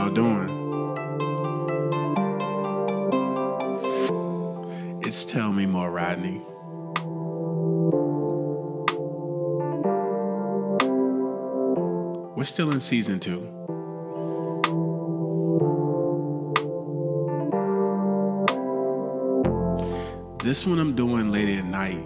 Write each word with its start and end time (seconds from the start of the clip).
y'all 0.00 0.10
doing? 0.10 0.48
It's 5.02 5.26
Tell 5.26 5.52
Me 5.52 5.66
More, 5.66 5.90
Rodney. 5.90 6.40
We're 12.34 12.44
still 12.44 12.70
in 12.70 12.80
season 12.80 13.20
two. 13.20 13.40
This 20.42 20.66
one 20.66 20.78
I'm 20.78 20.96
doing 20.96 21.30
late 21.30 21.50
at 21.58 21.66
night 21.66 22.02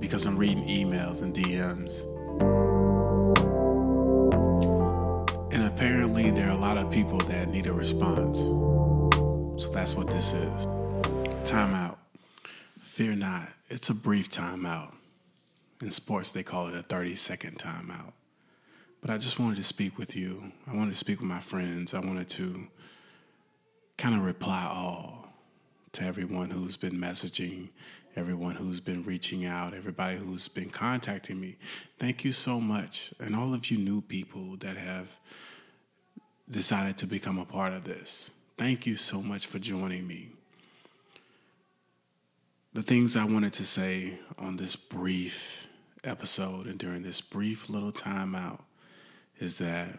because 0.00 0.24
I'm 0.24 0.38
reading 0.38 0.64
emails 0.64 1.22
and 1.22 1.34
DMs. 1.34 2.06
There 6.36 6.48
are 6.48 6.52
a 6.52 6.60
lot 6.60 6.76
of 6.76 6.90
people 6.90 7.18
that 7.18 7.48
need 7.48 7.66
a 7.66 7.72
response. 7.72 8.38
So 8.38 9.68
that's 9.72 9.94
what 9.94 10.08
this 10.08 10.32
is. 10.32 10.66
Timeout. 11.44 11.96
Fear 12.80 13.16
not, 13.16 13.48
it's 13.68 13.88
a 13.88 13.94
brief 13.94 14.30
timeout. 14.30 14.92
In 15.80 15.90
sports, 15.90 16.30
they 16.30 16.42
call 16.42 16.68
it 16.68 16.74
a 16.74 16.82
30 16.82 17.14
second 17.16 17.58
timeout. 17.58 18.12
But 19.00 19.10
I 19.10 19.18
just 19.18 19.40
wanted 19.40 19.56
to 19.56 19.64
speak 19.64 19.98
with 19.98 20.14
you. 20.14 20.52
I 20.66 20.76
wanted 20.76 20.90
to 20.90 20.98
speak 20.98 21.20
with 21.20 21.28
my 21.28 21.40
friends. 21.40 21.94
I 21.94 22.00
wanted 22.00 22.28
to 22.30 22.66
kind 23.96 24.14
of 24.14 24.22
reply 24.22 24.68
all 24.70 25.28
to 25.92 26.04
everyone 26.04 26.50
who's 26.50 26.76
been 26.76 26.94
messaging, 26.94 27.70
everyone 28.14 28.54
who's 28.54 28.80
been 28.80 29.02
reaching 29.04 29.46
out, 29.46 29.74
everybody 29.74 30.16
who's 30.16 30.48
been 30.48 30.70
contacting 30.70 31.40
me. 31.40 31.56
Thank 31.98 32.24
you 32.24 32.32
so 32.32 32.60
much. 32.60 33.12
And 33.18 33.34
all 33.34 33.54
of 33.54 33.70
you 33.70 33.78
new 33.78 34.00
people 34.00 34.56
that 34.58 34.76
have 34.76 35.08
decided 36.50 36.98
to 36.98 37.06
become 37.06 37.38
a 37.38 37.44
part 37.44 37.72
of 37.72 37.84
this. 37.84 38.32
Thank 38.58 38.86
you 38.86 38.96
so 38.96 39.22
much 39.22 39.46
for 39.46 39.58
joining 39.58 40.06
me. 40.06 40.30
The 42.72 42.82
things 42.82 43.16
I 43.16 43.24
wanted 43.24 43.52
to 43.54 43.64
say 43.64 44.18
on 44.38 44.56
this 44.56 44.76
brief 44.76 45.66
episode 46.04 46.66
and 46.66 46.78
during 46.78 47.02
this 47.02 47.20
brief 47.20 47.68
little 47.68 47.92
timeout 47.92 48.60
is 49.38 49.58
that 49.58 49.98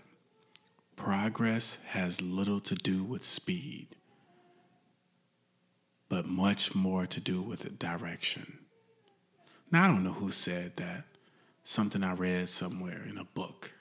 progress 0.95 1.77
has 1.89 2.21
little 2.21 2.59
to 2.61 2.75
do 2.75 3.03
with 3.03 3.23
speed, 3.23 3.87
but 6.09 6.25
much 6.25 6.75
more 6.75 7.05
to 7.07 7.19
do 7.19 7.41
with 7.41 7.79
direction. 7.79 8.59
Now, 9.71 9.85
I 9.85 9.87
don't 9.87 10.03
know 10.03 10.13
who 10.13 10.31
said 10.31 10.77
that, 10.77 11.05
something 11.63 12.03
I 12.03 12.13
read 12.13 12.49
somewhere 12.49 13.03
in 13.09 13.17
a 13.17 13.23
book. 13.23 13.71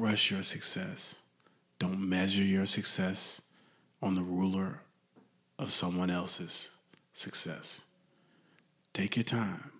Rush 0.00 0.30
your 0.30 0.42
success. 0.42 1.16
Don't 1.78 2.00
measure 2.00 2.42
your 2.42 2.64
success 2.64 3.42
on 4.00 4.14
the 4.14 4.22
ruler 4.22 4.80
of 5.58 5.70
someone 5.70 6.08
else's 6.08 6.70
success. 7.12 7.82
Take 8.94 9.16
your 9.16 9.24
time. 9.24 9.72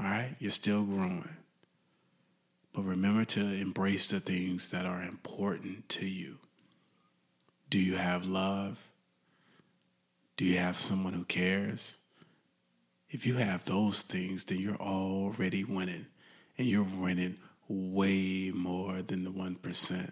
All 0.00 0.06
right? 0.06 0.36
You're 0.38 0.50
still 0.50 0.84
growing. 0.84 1.36
But 2.72 2.84
remember 2.84 3.26
to 3.26 3.40
embrace 3.40 4.08
the 4.08 4.20
things 4.20 4.70
that 4.70 4.86
are 4.86 5.02
important 5.02 5.90
to 5.90 6.06
you. 6.06 6.38
Do 7.68 7.78
you 7.78 7.96
have 7.96 8.24
love? 8.24 8.78
Do 10.38 10.46
you 10.46 10.56
have 10.56 10.80
someone 10.80 11.12
who 11.12 11.24
cares? 11.24 11.98
If 13.10 13.26
you 13.26 13.34
have 13.34 13.66
those 13.66 14.00
things, 14.00 14.46
then 14.46 14.60
you're 14.60 14.76
already 14.76 15.62
winning. 15.62 16.06
And 16.56 16.66
you're 16.66 16.84
winning 16.84 17.36
way 17.68 18.50
more 18.54 19.02
than 19.02 19.24
the 19.24 19.30
1%. 19.30 20.10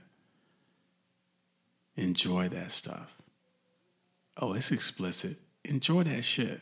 Enjoy 1.97 2.49
that 2.49 2.73
stuff. 2.73 3.17
Oh, 4.37 4.55
it's 4.55 4.73
explicit. 4.73 5.37
Enjoy 5.65 6.03
that 6.03 6.25
shit. 6.25 6.61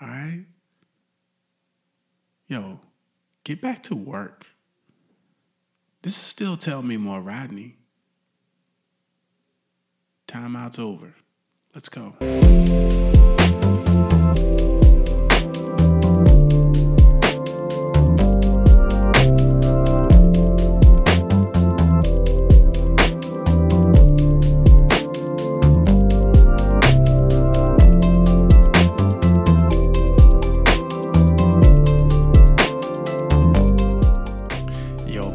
All 0.00 0.08
right? 0.08 0.44
Yo, 2.46 2.80
get 3.44 3.60
back 3.60 3.82
to 3.84 3.94
work. 3.94 4.46
This 6.02 6.14
is 6.16 6.22
still 6.22 6.56
Tell 6.56 6.82
Me 6.82 6.96
More 6.96 7.20
Rodney. 7.20 7.76
Timeout's 10.26 10.78
over. 10.78 11.14
Let's 11.74 11.88
go. 11.88 12.14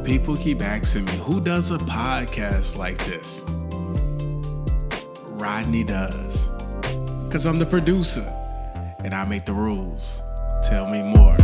People 0.06 0.38
keep 0.38 0.62
asking 0.62 1.04
me, 1.06 1.14
who 1.14 1.42
does 1.42 1.72
a 1.72 1.80
podcast 1.80 2.78
like 2.78 3.04
this? 3.06 3.44
Rodney 5.32 5.84
does. 5.84 6.50
Because 7.26 7.48
I'm 7.48 7.58
the 7.58 7.66
producer 7.66 8.22
and 9.00 9.16
I 9.16 9.26
make 9.26 9.46
the 9.46 9.54
rules. 9.54 10.22
Tell 10.64 10.88
me 10.88 11.02
more. 11.02 11.36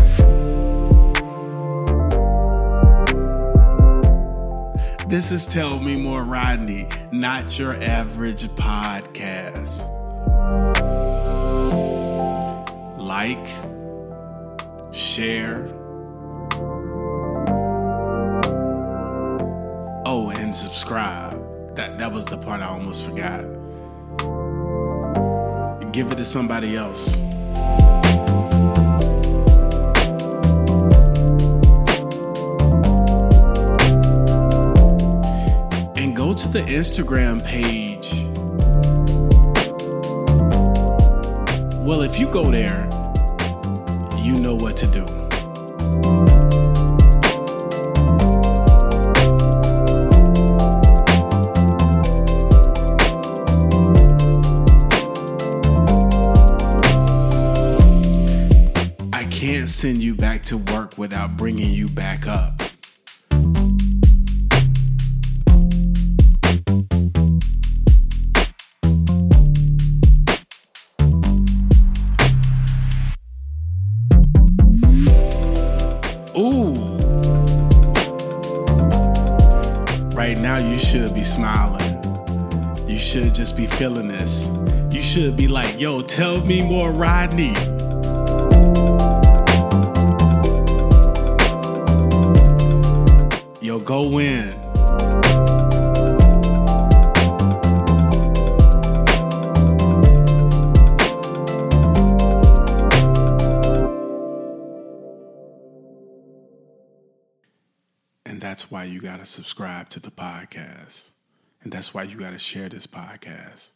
This 5.08 5.32
is 5.32 5.46
Tell 5.48 5.80
Me 5.80 5.98
More 5.98 6.24
Rodney, 6.24 6.88
not 7.12 7.58
your 7.58 7.74
average 7.74 8.48
podcast. 8.50 9.82
Like, 12.98 13.46
share, 14.94 15.68
oh, 20.22 20.30
and 20.30 20.54
subscribe. 20.54 21.40
That, 21.76 21.98
that 21.98 22.12
was 22.12 22.26
the 22.26 22.38
part 22.38 22.62
I 22.62 22.68
almost 22.68 23.06
forgot. 23.06 23.42
Give 25.92 26.12
it 26.12 26.16
to 26.16 26.26
somebody 26.26 26.78
else. 26.78 27.16
And 35.98 36.16
go 36.16 36.34
to 36.34 36.48
the 36.48 36.64
Instagram 36.68 37.44
page. 37.44 38.28
Well, 41.86 42.02
if 42.02 42.20
you 42.20 42.28
go 42.32 42.46
there, 42.46 42.88
you 44.18 44.40
know 44.40 44.56
what 44.56 44.78
to 44.78 44.88
do. 44.88 45.31
Can't 59.62 59.70
send 59.70 60.04
you 60.04 60.16
back 60.16 60.42
to 60.42 60.58
work 60.58 60.98
without 60.98 61.38
bringing 61.38 61.72
you 61.72 61.88
back 61.88 62.26
up. 62.26 62.60
Ooh. 76.36 76.74
Right 80.16 80.40
now, 80.40 80.58
you 80.58 80.80
should 80.80 81.14
be 81.14 81.22
smiling. 81.22 81.86
You 82.90 82.98
should 82.98 83.36
just 83.36 83.56
be 83.56 83.68
feeling 83.68 84.08
this. 84.08 84.50
You 84.92 85.02
should 85.02 85.38
be 85.38 85.48
like, 85.48 85.80
yo, 85.80 86.02
tell 86.02 86.44
me 86.44 86.64
more, 86.64 86.92
Rodney. 86.92 87.54
Go 93.82 94.20
in. 94.20 94.50
And 108.26 108.40
that's 108.40 108.70
why 108.72 108.84
you 108.86 109.02
got 109.02 109.18
to 109.18 109.26
subscribe 109.26 109.90
to 109.90 110.00
the 110.00 110.12
podcast. 110.12 111.12
And 111.64 111.72
that's 111.72 111.94
why 111.94 112.04
you 112.04 112.18
got 112.18 112.32
to 112.32 112.40
share 112.40 112.70
this 112.70 112.88
podcast. 112.88 113.72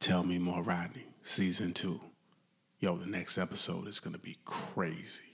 Tell 0.00 0.24
me 0.24 0.38
more, 0.38 0.62
Rodney, 0.62 1.06
season 1.22 1.72
two. 1.72 2.00
Yo, 2.80 2.96
the 2.96 3.06
next 3.06 3.38
episode 3.38 3.86
is 3.86 4.00
going 4.00 4.14
to 4.14 4.18
be 4.18 4.38
crazy. 4.44 5.31